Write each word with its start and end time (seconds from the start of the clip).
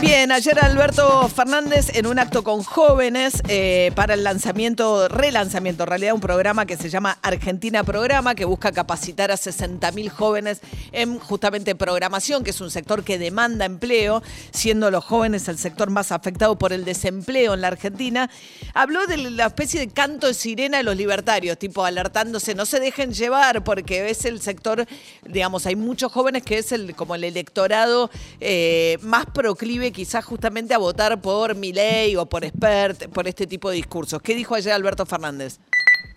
Bien, 0.00 0.30
ayer 0.30 0.56
Alberto 0.60 1.28
Fernández 1.28 1.90
en 1.92 2.06
un 2.06 2.20
acto 2.20 2.44
con 2.44 2.62
jóvenes 2.62 3.42
eh, 3.48 3.90
para 3.96 4.14
el 4.14 4.22
lanzamiento, 4.22 5.08
relanzamiento, 5.08 5.82
en 5.82 5.88
realidad 5.88 6.14
un 6.14 6.20
programa 6.20 6.66
que 6.66 6.76
se 6.76 6.88
llama 6.88 7.18
Argentina 7.20 7.82
Programa, 7.82 8.36
que 8.36 8.44
busca 8.44 8.70
capacitar 8.70 9.32
a 9.32 9.34
60.000 9.34 10.08
jóvenes 10.08 10.60
en 10.92 11.18
justamente 11.18 11.74
programación, 11.74 12.44
que 12.44 12.50
es 12.50 12.60
un 12.60 12.70
sector 12.70 13.02
que 13.02 13.18
demanda 13.18 13.64
empleo, 13.64 14.22
siendo 14.52 14.92
los 14.92 15.04
jóvenes 15.04 15.48
el 15.48 15.58
sector 15.58 15.90
más 15.90 16.12
afectado 16.12 16.56
por 16.56 16.72
el 16.72 16.84
desempleo 16.84 17.54
en 17.54 17.60
la 17.60 17.68
Argentina. 17.68 18.30
Habló 18.74 19.04
de 19.08 19.16
la 19.16 19.46
especie 19.46 19.80
de 19.80 19.88
canto 19.88 20.28
de 20.28 20.34
sirena 20.34 20.76
de 20.76 20.84
los 20.84 20.96
libertarios, 20.96 21.58
tipo 21.58 21.84
alertándose, 21.84 22.54
no 22.54 22.66
se 22.66 22.78
dejen 22.78 23.12
llevar, 23.12 23.64
porque 23.64 24.08
es 24.10 24.24
el 24.26 24.40
sector, 24.40 24.86
digamos, 25.26 25.66
hay 25.66 25.74
muchos 25.74 26.12
jóvenes 26.12 26.44
que 26.44 26.58
es 26.58 26.70
el 26.70 26.94
como 26.94 27.16
el 27.16 27.24
electorado 27.24 28.10
eh, 28.38 28.96
más 29.02 29.26
proclive 29.26 29.87
quizás 29.92 30.24
justamente 30.24 30.74
a 30.74 30.78
votar 30.78 31.20
por 31.20 31.54
Milei 31.54 32.16
o 32.16 32.26
por 32.26 32.44
Expert, 32.44 33.08
por 33.08 33.26
este 33.28 33.46
tipo 33.46 33.70
de 33.70 33.76
discursos. 33.76 34.20
¿Qué 34.22 34.34
dijo 34.34 34.54
ayer 34.54 34.72
Alberto 34.72 35.06
Fernández? 35.06 35.58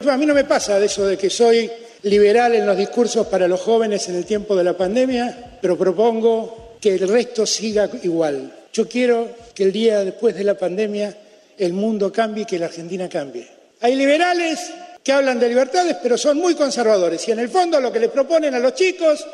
A 0.07 0.17
mí 0.17 0.25
no 0.25 0.33
me 0.33 0.43
pasa 0.43 0.79
de 0.79 0.87
eso 0.87 1.05
de 1.05 1.17
que 1.17 1.29
soy 1.29 1.69
liberal 2.03 2.55
en 2.55 2.65
los 2.65 2.77
discursos 2.77 3.27
para 3.27 3.47
los 3.47 3.61
jóvenes 3.61 4.07
en 4.09 4.15
el 4.15 4.25
tiempo 4.25 4.55
de 4.55 4.63
la 4.63 4.75
pandemia, 4.75 5.59
pero 5.61 5.77
propongo 5.77 6.77
que 6.81 6.95
el 6.95 7.07
resto 7.07 7.45
siga 7.45 7.89
igual. 8.03 8.51
Yo 8.73 8.87
quiero 8.87 9.29
que 9.53 9.63
el 9.63 9.71
día 9.71 10.03
después 10.03 10.35
de 10.35 10.43
la 10.43 10.57
pandemia 10.57 11.15
el 11.57 11.73
mundo 11.73 12.11
cambie 12.11 12.43
y 12.43 12.45
que 12.45 12.57
la 12.57 12.65
Argentina 12.67 13.07
cambie. 13.07 13.47
Hay 13.81 13.95
liberales 13.95 14.71
que 15.03 15.11
hablan 15.11 15.39
de 15.39 15.49
libertades, 15.49 15.97
pero 16.01 16.17
son 16.17 16.37
muy 16.37 16.55
conservadores 16.55 17.27
y 17.27 17.31
en 17.31 17.39
el 17.39 17.49
fondo 17.49 17.79
lo 17.79 17.91
que 17.91 17.99
les 17.99 18.09
proponen 18.09 18.53
a 18.55 18.59
los 18.59 18.73
chicos 18.73 19.25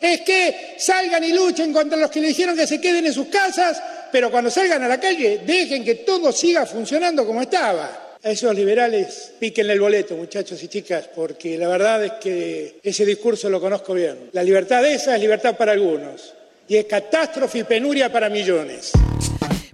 es 0.00 0.20
que 0.22 0.74
salgan 0.78 1.22
y 1.24 1.32
luchen 1.32 1.72
contra 1.72 1.98
los 1.98 2.10
que 2.10 2.20
le 2.20 2.28
dijeron 2.28 2.56
que 2.56 2.66
se 2.66 2.80
queden 2.80 3.06
en 3.06 3.12
sus 3.12 3.28
casas, 3.28 3.82
pero 4.12 4.30
cuando 4.30 4.50
salgan 4.50 4.82
a 4.82 4.88
la 4.88 5.00
calle 5.00 5.40
dejen 5.46 5.84
que 5.84 5.96
todo 5.96 6.32
siga 6.32 6.66
funcionando 6.66 7.26
como 7.26 7.42
estaba. 7.42 8.16
A 8.22 8.30
esos 8.30 8.54
liberales 8.54 9.32
píquenle 9.38 9.74
el 9.74 9.80
boleto, 9.80 10.16
muchachos 10.16 10.62
y 10.62 10.68
chicas, 10.68 11.08
porque 11.14 11.56
la 11.56 11.68
verdad 11.68 12.04
es 12.04 12.12
que 12.20 12.80
ese 12.82 13.04
discurso 13.06 13.48
lo 13.48 13.60
conozco 13.60 13.94
bien. 13.94 14.30
La 14.32 14.42
libertad 14.42 14.84
esa 14.84 15.14
es 15.14 15.20
libertad 15.20 15.56
para 15.56 15.72
algunos 15.72 16.34
y 16.68 16.76
es 16.76 16.86
catástrofe 16.86 17.58
y 17.58 17.64
penuria 17.64 18.10
para 18.10 18.28
millones. 18.28 18.92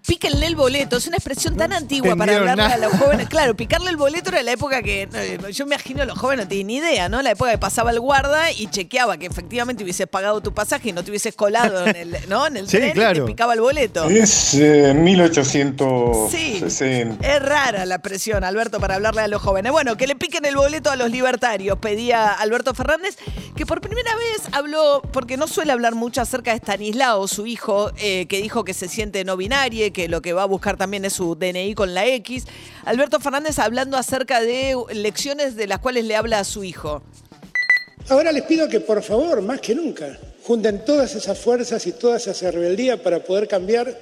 Píquenle 0.06 0.46
el 0.46 0.56
boleto, 0.56 0.96
es 0.96 1.06
una 1.06 1.16
expresión 1.16 1.56
tan 1.56 1.72
antigua 1.72 2.16
para 2.16 2.36
hablarle 2.36 2.64
a 2.64 2.76
los 2.78 2.92
jóvenes. 2.94 3.28
Claro, 3.28 3.54
picarle 3.54 3.90
el 3.90 3.96
boleto 3.96 4.30
era 4.30 4.42
la 4.42 4.52
época 4.52 4.82
que, 4.82 5.08
yo 5.52 5.66
me 5.66 5.74
imagino 5.76 6.04
los 6.04 6.18
jóvenes 6.18 6.46
no 6.46 6.48
tienen 6.48 6.66
ni 6.66 6.76
idea, 6.76 7.08
¿no? 7.08 7.22
La 7.22 7.30
época 7.30 7.52
que 7.52 7.58
pasaba 7.58 7.90
el 7.92 8.00
guarda 8.00 8.50
y 8.50 8.66
chequeaba 8.68 9.16
que 9.16 9.26
efectivamente 9.26 9.84
hubieses 9.84 10.08
pagado 10.08 10.40
tu 10.40 10.52
pasaje 10.52 10.88
y 10.88 10.92
no 10.92 11.04
te 11.04 11.10
hubieses 11.10 11.34
colado 11.36 11.86
en 11.86 11.96
el, 11.96 12.16
¿no? 12.28 12.46
en 12.46 12.56
el 12.56 12.68
Sí, 12.68 12.78
tren 12.78 12.90
y 12.90 12.92
claro. 12.92 13.24
te 13.24 13.30
picaba 13.30 13.54
el 13.54 13.60
boleto. 13.60 14.08
Es 14.10 14.54
eh, 14.54 14.90
Sí, 14.92 14.98
1860. 14.98 17.26
es 17.26 17.42
rara 17.42 17.86
la 17.86 18.00
presión, 18.00 18.44
Alberto, 18.44 18.80
para 18.80 18.96
hablarle 18.96 19.22
a 19.22 19.28
los 19.28 19.40
jóvenes. 19.40 19.72
Bueno, 19.72 19.96
que 19.96 20.06
le 20.06 20.16
piquen 20.16 20.44
el 20.44 20.56
boleto 20.56 20.90
a 20.90 20.96
los 20.96 21.10
libertarios, 21.10 21.78
pedía 21.78 22.32
Alberto 22.32 22.74
Fernández, 22.74 23.16
que 23.56 23.64
por 23.66 23.80
primera 23.80 24.14
vez 24.16 24.42
habló, 24.52 25.02
porque 25.12 25.36
no 25.36 25.46
suele 25.46 25.72
hablar 25.72 25.94
mucho 25.94 26.20
acerca 26.20 26.50
de 26.52 26.58
Stanislao, 26.58 27.28
su 27.28 27.46
hijo, 27.46 27.90
eh, 27.98 28.26
que 28.26 28.42
dijo 28.42 28.64
que 28.64 28.74
se 28.74 28.88
siente 28.88 29.24
no 29.24 29.36
binario, 29.36 29.91
que 29.92 30.08
lo 30.08 30.22
que 30.22 30.32
va 30.32 30.42
a 30.42 30.46
buscar 30.46 30.76
también 30.76 31.04
es 31.04 31.12
su 31.14 31.34
DNI 31.34 31.74
con 31.74 31.94
la 31.94 32.06
X. 32.06 32.44
Alberto 32.84 33.20
Fernández 33.20 33.58
hablando 33.58 33.96
acerca 33.96 34.40
de 34.40 34.74
lecciones 34.92 35.56
de 35.56 35.66
las 35.66 35.78
cuales 35.78 36.04
le 36.04 36.16
habla 36.16 36.40
a 36.40 36.44
su 36.44 36.64
hijo. 36.64 37.02
Ahora 38.08 38.32
les 38.32 38.42
pido 38.42 38.68
que 38.68 38.80
por 38.80 39.02
favor, 39.02 39.42
más 39.42 39.60
que 39.60 39.74
nunca, 39.74 40.18
junten 40.44 40.84
todas 40.84 41.14
esas 41.14 41.38
fuerzas 41.38 41.86
y 41.86 41.92
toda 41.92 42.16
esa 42.16 42.50
rebeldía 42.50 43.02
para 43.02 43.22
poder 43.22 43.46
cambiar 43.46 43.96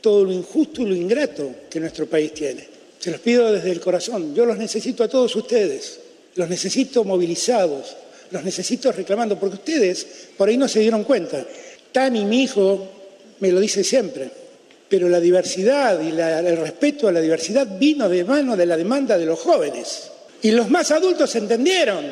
todo 0.00 0.24
lo 0.24 0.32
injusto 0.32 0.82
y 0.82 0.86
lo 0.86 0.94
ingrato 0.94 1.50
que 1.70 1.80
nuestro 1.80 2.06
país 2.06 2.34
tiene. 2.34 2.68
Se 2.98 3.10
los 3.10 3.20
pido 3.20 3.52
desde 3.52 3.70
el 3.70 3.80
corazón. 3.80 4.34
Yo 4.34 4.44
los 4.44 4.58
necesito 4.58 5.04
a 5.04 5.08
todos 5.08 5.34
ustedes. 5.36 6.00
Los 6.34 6.48
necesito 6.48 7.04
movilizados. 7.04 7.96
Los 8.30 8.44
necesito 8.44 8.92
reclamando, 8.92 9.38
porque 9.38 9.56
ustedes 9.56 10.06
por 10.36 10.48
ahí 10.48 10.56
no 10.56 10.68
se 10.68 10.80
dieron 10.80 11.04
cuenta. 11.04 11.44
Tani, 11.92 12.24
mi 12.24 12.42
hijo, 12.42 12.86
me 13.40 13.50
lo 13.50 13.60
dice 13.60 13.82
siempre. 13.82 14.30
Pero 14.88 15.08
la 15.08 15.20
diversidad 15.20 16.00
y 16.00 16.08
el 16.08 16.56
respeto 16.56 17.08
a 17.08 17.12
la 17.12 17.20
diversidad 17.20 17.66
vino 17.78 18.08
de 18.08 18.24
mano 18.24 18.56
de 18.56 18.66
la 18.66 18.76
demanda 18.76 19.18
de 19.18 19.26
los 19.26 19.38
jóvenes. 19.38 20.10
Y 20.42 20.50
los 20.52 20.70
más 20.70 20.90
adultos 20.90 21.34
entendieron 21.36 22.04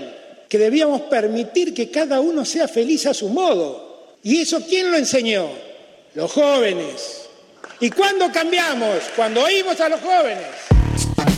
que 0.49 0.59
debíamos 0.59 1.03
permitir 1.03 1.73
que 1.73 1.91
cada 1.91 2.21
uno 2.21 2.45
sea 2.45 2.69
feliz 2.69 3.07
a 3.07 3.15
su 3.15 3.29
modo. 3.29 4.17
¿Y 4.23 4.43
eso 4.43 4.61
quién 4.69 4.91
lo 4.91 4.97
enseñó? 4.97 5.49
Los 6.15 6.33
jóvenes. 6.33 7.29
¿Y 7.81 7.91
cuándo 7.91 8.31
cambiamos? 8.33 8.97
Cuando 9.15 9.43
oímos 9.43 9.81
a 9.81 9.89
los 9.89 10.01
jóvenes. 10.01 10.47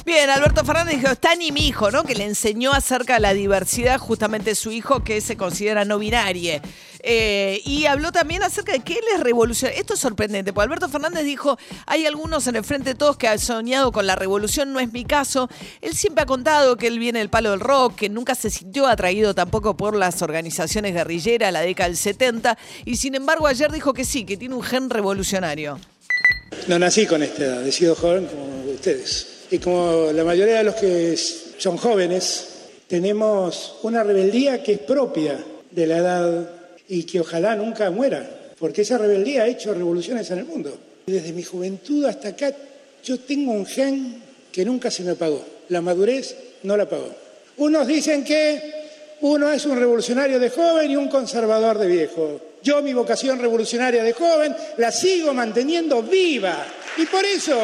Bien, 0.09 0.31
Alberto 0.31 0.65
Fernández 0.65 0.99
dijo, 0.99 1.13
está 1.13 1.35
ni 1.35 1.53
mi 1.53 1.69
hijo, 1.69 1.91
¿no? 1.91 2.03
Que 2.03 2.15
le 2.15 2.25
enseñó 2.25 2.73
acerca 2.73 3.17
de 3.17 3.21
la 3.21 3.35
diversidad 3.35 3.99
justamente 3.99 4.55
su 4.55 4.71
hijo 4.71 5.05
que 5.05 5.21
se 5.21 5.37
considera 5.37 5.85
no 5.85 5.99
binario. 5.99 6.63
Eh, 7.01 7.61
y 7.67 7.85
habló 7.85 8.11
también 8.11 8.43
acerca 8.43 8.73
de 8.73 8.81
que 8.81 8.95
él 8.95 9.05
es 9.15 9.21
revolucionario. 9.21 9.79
Esto 9.79 9.93
es 9.93 10.01
sorprendente, 10.01 10.55
porque 10.55 10.65
Alberto 10.65 10.89
Fernández 10.89 11.25
dijo, 11.25 11.59
hay 11.85 12.07
algunos 12.07 12.47
en 12.47 12.57
el 12.57 12.65
Frente 12.65 12.89
de 12.89 12.95
Todos 12.95 13.19
que 13.19 13.29
han 13.29 13.39
soñado 13.39 13.93
con 13.93 14.07
la 14.07 14.17
revolución, 14.17 14.73
no 14.73 14.81
es 14.81 14.91
mi 14.95 15.05
caso. 15.05 15.51
Él 15.83 15.95
siempre 15.95 16.23
ha 16.23 16.27
contado 16.27 16.79
que 16.79 16.87
él 16.87 16.99
viene 16.99 17.19
del 17.19 17.29
palo 17.29 17.51
del 17.51 17.61
rock, 17.61 17.97
que 17.97 18.09
nunca 18.09 18.35
se 18.35 18.49
sintió 18.49 18.87
atraído 18.87 19.35
tampoco 19.35 19.77
por 19.77 19.95
las 19.95 20.23
organizaciones 20.23 20.95
guerrilleras, 20.95 21.53
la 21.53 21.61
década 21.61 21.91
del 21.91 21.99
70, 21.99 22.57
y 22.87 22.97
sin 22.97 23.15
embargo 23.15 23.47
ayer 23.47 23.71
dijo 23.71 23.93
que 23.93 24.07
sí, 24.07 24.25
que 24.25 24.39
tiene 24.39 24.55
un 24.55 24.63
gen 24.63 24.89
revolucionario. 24.89 25.79
No 26.67 26.79
nací 26.79 27.05
con 27.05 27.23
esta 27.23 27.45
edad, 27.45 27.67
he 27.67 27.73
sido 27.73 27.95
joven 27.95 28.25
como 28.25 28.73
ustedes. 28.73 29.38
Y 29.51 29.59
como 29.59 30.13
la 30.13 30.25
mayoría 30.25 30.59
de 30.59 30.65
los 30.65 30.75
que 30.75 31.17
son 31.17 31.79
jóvenes, 31.79 32.49
tenemos 32.87 33.77
una 33.83 34.03
rebeldía 34.03 34.63
que 34.63 34.73
es 34.73 34.79
propia 34.81 35.39
de 35.71 35.87
la 35.87 35.97
edad 35.99 36.51
y 36.89 37.05
que 37.05 37.21
ojalá 37.21 37.57
nunca 37.57 37.91
muera, 37.91 38.29
porque 38.59 38.83
esa 38.83 38.99
rebeldía 38.99 39.45
ha 39.45 39.47
hecho 39.47 39.73
revoluciones 39.73 40.31
en 40.31 40.39
el 40.39 40.45
mundo. 40.45 40.77
Desde 41.07 41.33
mi 41.33 41.43
juventud 41.43 42.05
hasta 42.05 42.29
acá, 42.29 42.53
yo 43.03 43.19
tengo 43.21 43.53
un 43.53 43.65
gen 43.65 44.23
que 44.53 44.65
nunca 44.65 44.91
se 44.91 45.03
me 45.03 45.13
apagó. 45.13 45.43
La 45.71 45.81
madurez 45.81 46.37
no 46.65 46.77
la 46.77 46.83
apagó. 46.83 47.15
Unos 47.57 47.87
dicen 47.87 48.25
que 48.25 48.79
uno 49.23 49.51
es 49.51 49.65
un 49.65 49.79
revolucionario 49.79 50.39
de 50.39 50.51
joven 50.51 50.91
y 50.91 50.97
un 50.97 51.09
conservador 51.09 51.79
de 51.79 51.87
viejo. 51.87 52.41
Yo 52.63 52.83
mi 52.83 52.93
vocación 52.93 53.39
revolucionaria 53.39 54.03
de 54.03 54.13
joven 54.13 54.55
la 54.77 54.93
sigo 54.93 55.33
manteniendo 55.33 56.03
viva. 56.03 56.67
Y 56.99 57.07
por 57.07 57.25
eso, 57.25 57.59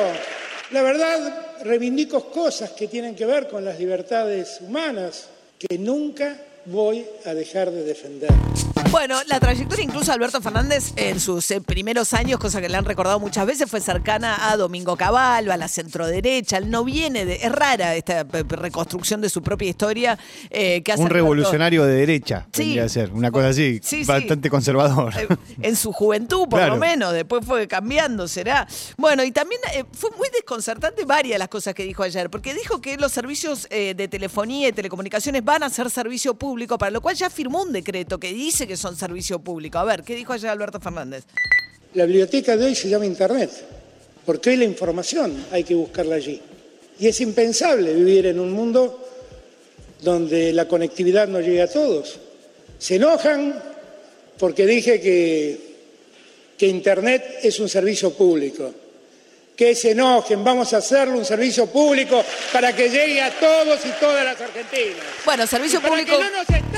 la 0.70 0.82
verdad, 0.82 1.43
reivindico 1.64 2.30
cosas 2.30 2.70
que 2.70 2.88
tienen 2.88 3.14
que 3.14 3.26
ver 3.26 3.48
con 3.48 3.64
las 3.64 3.78
libertades 3.78 4.60
humanas 4.60 5.28
que 5.58 5.78
nunca 5.78 6.36
voy 6.66 7.04
a 7.24 7.34
dejar 7.34 7.70
de 7.70 7.84
defender. 7.84 8.30
Bueno, 8.94 9.18
la 9.26 9.40
trayectoria 9.40 9.82
incluso 9.84 10.06
de 10.06 10.12
Alberto 10.12 10.40
Fernández 10.40 10.92
en 10.94 11.18
sus 11.18 11.50
eh, 11.50 11.60
primeros 11.60 12.14
años, 12.14 12.38
cosa 12.38 12.60
que 12.60 12.68
le 12.68 12.76
han 12.76 12.84
recordado 12.84 13.18
muchas 13.18 13.44
veces, 13.44 13.68
fue 13.68 13.80
cercana 13.80 14.52
a 14.52 14.56
Domingo 14.56 14.96
Cavallo, 14.96 15.52
a 15.52 15.56
la 15.56 15.66
centroderecha. 15.66 16.58
Él 16.58 16.70
no 16.70 16.84
viene 16.84 17.24
de. 17.24 17.34
Es 17.42 17.50
rara 17.50 17.96
esta 17.96 18.24
pe- 18.24 18.44
reconstrucción 18.44 19.20
de 19.20 19.28
su 19.30 19.42
propia 19.42 19.68
historia 19.68 20.16
eh, 20.48 20.80
que 20.84 20.92
hace. 20.92 21.00
Un 21.02 21.08
Alberto. 21.08 21.14
revolucionario 21.24 21.84
de 21.84 21.92
derecha, 21.96 22.46
Sí. 22.52 22.62
tendría 22.62 22.82
que 22.84 22.88
ser. 22.88 23.10
Una 23.10 23.32
cosa 23.32 23.48
así, 23.48 23.80
Sí, 23.82 24.04
sí. 24.04 24.04
bastante 24.04 24.48
conservador. 24.48 25.12
Eh, 25.18 25.26
En 25.62 25.74
su 25.74 25.90
juventud, 25.92 26.42
por 26.48 26.60
Claro. 26.60 26.74
lo 26.74 26.80
menos, 26.80 27.12
después 27.12 27.44
fue 27.44 27.66
cambiando, 27.66 28.28
será. 28.28 28.68
Bueno, 28.96 29.24
y 29.24 29.32
también 29.32 29.60
eh, 29.74 29.82
fue 29.92 30.10
muy 30.16 30.28
desconcertante 30.32 31.04
varias 31.04 31.40
las 31.40 31.48
cosas 31.48 31.74
que 31.74 31.82
dijo 31.82 32.04
ayer, 32.04 32.30
porque 32.30 32.54
dijo 32.54 32.80
que 32.80 32.96
los 32.96 33.10
servicios 33.10 33.66
eh, 33.70 33.94
de 33.96 34.06
telefonía 34.06 34.68
y 34.68 34.72
telecomunicaciones 34.72 35.44
van 35.44 35.64
a 35.64 35.68
ser 35.70 35.90
servicio 35.90 36.34
público, 36.34 36.78
para 36.78 36.92
lo 36.92 37.00
cual 37.00 37.16
ya 37.16 37.28
firmó 37.28 37.62
un 37.64 37.72
decreto 37.72 38.20
que 38.20 38.32
dice 38.32 38.68
que 38.68 38.76
son 38.76 38.83
servicio 38.92 39.38
público. 39.38 39.78
A 39.78 39.84
ver, 39.84 40.02
¿qué 40.02 40.14
dijo 40.14 40.32
ayer 40.32 40.50
Alberto 40.50 40.80
Fernández? 40.80 41.24
La 41.94 42.04
biblioteca 42.04 42.56
de 42.56 42.66
hoy 42.66 42.74
se 42.74 42.88
llama 42.88 43.06
Internet, 43.06 43.50
porque 44.26 44.50
hoy 44.50 44.56
la 44.56 44.64
información 44.64 45.46
hay 45.50 45.64
que 45.64 45.74
buscarla 45.74 46.16
allí. 46.16 46.40
Y 46.98 47.08
es 47.08 47.20
impensable 47.20 47.94
vivir 47.94 48.26
en 48.26 48.38
un 48.38 48.52
mundo 48.52 49.00
donde 50.02 50.52
la 50.52 50.68
conectividad 50.68 51.26
no 51.26 51.40
llegue 51.40 51.62
a 51.62 51.70
todos. 51.70 52.18
Se 52.78 52.96
enojan 52.96 53.60
porque 54.38 54.66
dije 54.66 55.00
que 55.00 56.66
Internet 56.66 57.38
es 57.42 57.60
un 57.60 57.68
servicio 57.68 58.12
público. 58.12 58.83
Que 59.56 59.74
se 59.74 59.92
enojen, 59.92 60.42
vamos 60.42 60.72
a 60.72 60.78
hacerle 60.78 61.16
un 61.16 61.24
servicio 61.24 61.66
público 61.66 62.22
para 62.52 62.74
que 62.74 62.88
llegue 62.88 63.20
a 63.22 63.30
todos 63.38 63.84
y 63.86 63.90
todas 64.00 64.24
las 64.24 64.40
argentinas. 64.40 65.04
Bueno, 65.24 65.46
servicio 65.46 65.80
público 65.80 66.12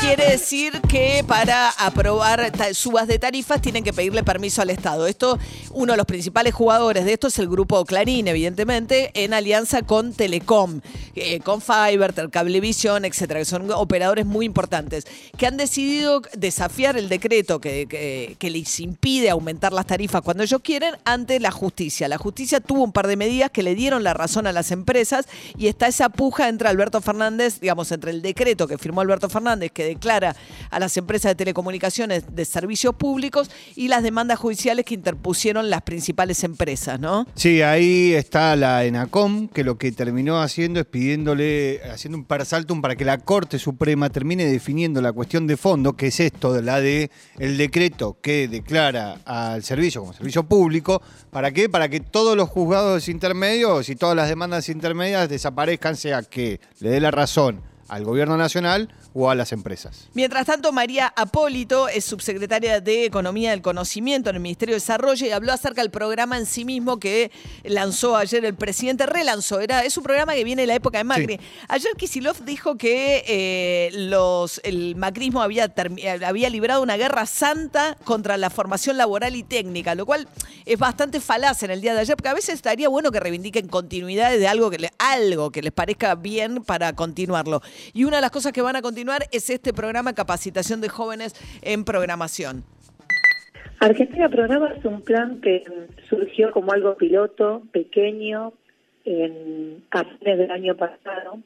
quiere 0.01 0.31
decir 0.31 0.81
que 0.89 1.25
para 1.27 1.71
aprobar 1.71 2.53
subas 2.75 3.07
de 3.07 3.19
tarifas 3.19 3.63
tienen 3.63 3.83
que 3.83 3.93
pedirle 3.93 4.23
permiso 4.23 4.63
al 4.63 4.71
Estado. 4.71 5.07
Esto, 5.07 5.39
uno 5.71 5.95
de 5.95 5.97
los 5.97 6.07
principales 6.07 6.55
jugadores 6.55 7.05
de 7.05 7.15
esto 7.15 7.29
es 7.29 7.39
el 7.39 7.49
grupo 7.49 7.85
Clarín, 7.85 8.29
evidentemente, 8.29 9.11
en 9.15 9.33
alianza 9.33 9.83
con 9.83 10.13
Telecom, 10.13 10.81
eh, 11.15 11.41
con 11.41 11.63
Fiber, 11.63 12.15
Cablevisión, 12.31 13.05
etcétera, 13.05 13.41
que 13.41 13.47
son 13.47 13.71
operadores 13.71 14.27
muy 14.27 14.45
importantes, 14.45 15.07
que 15.37 15.47
han 15.47 15.57
decidido 15.57 16.23
desafiar 16.35 16.97
el 16.97 17.09
decreto 17.09 17.61
que, 17.61 17.87
que, 17.89 18.37
que 18.39 18.51
les 18.51 18.81
impide 18.81 19.31
aumentar 19.31 19.73
las 19.73 19.87
tarifas 19.87 20.23
cuando 20.23 20.43
ellos 20.43 20.61
quieren 20.63 20.95
ante 21.05 21.41
la 21.41 21.51
justicia. 21.51 22.09
La 22.09 22.19
justicia 22.19 22.61
tuvo 22.67 22.85
un 22.85 22.93
par 22.93 23.07
de 23.07 23.17
medidas 23.17 23.51
que 23.51 23.63
le 23.63 23.75
dieron 23.75 24.05
la 24.05 24.15
razón 24.15 24.47
a 24.47 24.53
las 24.53 24.71
empresas 24.71 25.27
y 25.57 25.69
está 25.69 25.87
esa 25.87 26.09
puja 26.09 26.49
entre 26.49 26.69
Alberto 26.69 27.01
Fernández, 27.01 27.61
digamos, 27.61 27.91
entre 27.93 28.11
el 28.11 28.23
decreto 28.23 28.67
que 28.69 28.79
firmó 28.79 29.01
Alberto 29.01 29.29
Fernández 29.29 29.71
que 29.73 29.85
declara 29.85 30.37
a 30.71 30.79
las 30.79 30.97
empresas 30.97 31.31
de 31.31 31.37
telecomunicaciones 31.37 32.25
de 32.35 32.45
servicios 32.45 32.95
públicos 32.95 33.51
y 33.75 33.89
las 33.89 34.03
demandas 34.03 34.39
judiciales 34.39 34.85
que 34.85 34.95
interpusieron 34.95 35.71
las 35.71 35.83
principales 35.83 36.45
empresas, 36.45 37.01
¿no? 37.01 37.27
Sí, 37.35 37.63
ahí 37.63 38.13
está 38.13 38.57
la 38.57 38.85
ENACOM, 38.85 39.49
que 39.49 39.65
lo 39.65 39.79
que 39.79 39.93
terminó 39.93 40.41
haciendo 40.41 40.81
es 40.81 40.87
pidiéndole, 40.87 41.81
haciendo 41.91 42.19
un 42.19 42.25
persaltum 42.25 42.81
para 42.83 42.97
que 42.97 43.05
la 43.05 43.19
Corte 43.19 43.59
Suprema 43.59 44.11
termine 44.11 44.45
definiendo 44.47 45.01
la 45.01 45.13
cuestión 45.13 45.47
de 45.47 45.57
fondo, 45.57 45.95
que 45.95 46.09
es 46.09 46.21
esto, 46.21 46.61
la 46.61 46.81
de 46.81 47.11
el 47.39 47.57
decreto 47.57 48.19
que 48.21 48.49
declara 48.49 49.21
al 49.25 49.63
servicio 49.63 50.01
como 50.01 50.13
servicio 50.13 50.45
público, 50.45 51.03
¿para 51.31 51.53
qué? 51.53 51.69
Para 51.69 51.89
que 51.89 52.01
todos 52.01 52.37
los 52.37 52.49
juzgados 52.57 53.11
intermedios 53.11 53.91
y 53.91 53.97
todas 53.97 54.17
las 54.17 54.31
demandas 54.31 54.71
intermedias 54.71 55.29
desaparezcan, 55.29 55.95
sea 55.95 56.23
que 56.23 56.59
le 56.81 56.89
dé 56.89 57.01
la 57.01 57.11
razón 57.11 57.61
al 57.89 58.05
gobierno 58.05 58.37
nacional 58.37 58.93
o 59.15 59.31
a 59.31 59.35
las 59.35 59.53
empresas. 59.53 60.09
Mientras 60.15 60.47
tanto, 60.47 60.73
María 60.73 61.13
Apólito 61.17 61.89
es 61.89 62.05
subsecretaria 62.05 62.81
de 62.81 63.05
Economía 63.05 63.51
del 63.51 63.63
Conocimiento 63.63 64.31
en 64.31 64.37
el 64.37 64.43
Ministerio 64.43 64.75
de 64.75 64.81
Desarrollo 64.81 65.27
y 65.27 65.31
habló 65.31 65.53
acerca 65.53 65.81
del 65.81 65.91
programa 65.91 66.37
en 66.37 66.47
sí 66.47 66.65
mismo 66.65 66.99
que 66.99 67.31
lanzó 67.65 68.17
ayer 68.17 68.45
el 68.45 68.55
presidente, 68.55 69.07
relanzó, 69.07 69.61
era, 69.61 69.85
es 69.85 69.97
un 69.97 70.05
programa 70.05 70.35
que 70.35 70.45
viene 70.45 70.63
de 70.63 70.67
la 70.67 70.75
época 70.75 70.99
de 70.99 71.05
Macri. 71.05 71.41
Ayer 71.69 71.93
Kisilov 71.97 72.45
dijo 72.45 72.77
que 72.77 73.25
eh, 73.27 73.91
los, 73.93 74.61
el 74.65 74.97
macrismo 74.97 75.41
había, 75.43 75.73
había 76.27 76.51
librado 76.51 76.83
una 76.83 76.97
guerra 76.97 77.27
santa 77.27 77.97
contra 78.05 78.37
la 78.37 78.51
formación 78.51 78.97
laboral 78.97 79.35
y 79.37 79.43
técnica, 79.43 79.95
lo 79.95 80.05
cual 80.05 80.29
es 80.65 80.79
bastante 80.79 81.21
falaz 81.21 81.63
en 81.63 81.71
el 81.71 81.81
día 81.81 81.95
de 81.95 82.01
ayer, 82.01 82.17
porque 82.17 82.29
a 82.29 82.35
veces 82.35 82.55
estaría 82.55 82.89
bueno 82.89 83.11
que 83.11 83.21
reivindiquen 83.21 83.69
continuidades 83.69 84.41
de 84.41 84.49
algo 84.49 84.71
que, 84.71 84.79
le, 84.79 84.91
algo 84.99 85.51
que 85.51 85.63
les 85.63 85.73
parezca 85.73 86.15
bien 86.15 86.63
para 86.65 86.93
continuarlo. 86.95 87.63
Y 87.93 88.05
una 88.05 88.17
de 88.17 88.23
las 88.23 88.31
cosas 88.31 88.53
que 88.53 88.63
van 88.63 88.77
a 88.77 88.83
continuar 88.83 89.25
es 89.33 89.51
este 89.51 89.73
programa 89.73 90.15
Capacitación 90.15 90.81
de 90.81 90.89
Jóvenes 90.89 91.35
en 91.63 91.85
Programación. 91.85 92.65
Argentina 93.79 94.29
Programa 94.29 94.73
es 94.77 94.85
un 94.85 95.03
plan 95.03 95.41
que 95.41 95.65
surgió 96.09 96.51
como 96.51 96.73
algo 96.73 96.97
piloto, 96.97 97.63
pequeño, 97.73 98.53
en, 99.05 99.83
a 99.91 100.05
fines 100.05 100.39
del 100.39 100.51
año 100.51 100.77
pasado, 100.77 101.39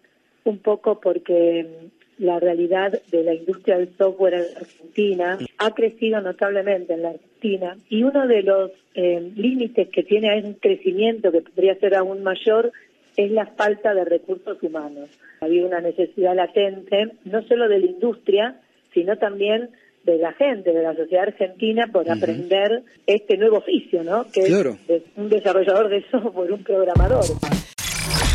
un 0.44 0.59
poco 0.59 1.00
porque 1.00 1.91
la 2.19 2.38
realidad 2.38 3.00
de 3.11 3.25
la 3.25 3.35
industria 3.35 3.79
del 3.79 3.97
software 3.97 4.35
en 4.35 4.56
Argentina 4.56 5.38
ha 5.59 5.71
crecido 5.73 6.21
notablemente 6.21 6.93
en 6.93 7.03
la 7.03 7.11
Argentina 7.11 7.77
y 7.88 8.03
uno 8.03 8.27
de 8.27 8.43
los 8.43 8.71
eh, 8.94 9.32
límites 9.35 9.88
que 9.88 10.03
tiene 10.03 10.43
un 10.43 10.55
crecimiento 10.55 11.32
que 11.32 11.41
podría 11.41 11.75
ser 11.77 11.94
aún 11.94 12.23
mayor 12.23 12.73
es 13.17 13.31
la 13.31 13.47
falta 13.47 13.95
de 13.95 14.05
recursos 14.05 14.62
humanos. 14.62 15.11
Había 15.41 15.67
una 15.67 15.81
necesidad 15.81 16.35
latente, 16.35 17.12
no 17.25 17.43
solo 17.43 17.69
de 17.69 17.79
la 17.79 17.87
industria, 17.87 18.61
sino 18.93 19.17
también 19.17 19.71
de 20.05 20.19
la 20.19 20.33
gente, 20.33 20.73
de 20.73 20.83
la 20.83 20.95
sociedad 20.95 21.29
argentina, 21.29 21.87
por 21.93 22.11
aprender 22.11 22.83
este 23.07 23.37
nuevo 23.37 23.59
oficio, 23.59 24.03
¿no? 24.03 24.27
Que 24.33 24.41
es 24.43 25.03
un 25.17 25.29
desarrollador 25.29 25.89
de 25.89 26.05
software, 26.11 26.53
un 26.53 26.65
programador. 26.65 27.25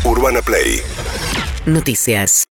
Urbana 0.04 0.40
Play. 0.42 0.78
Noticias. 1.66 2.44